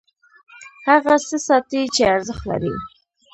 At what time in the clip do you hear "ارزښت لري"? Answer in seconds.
2.13-2.73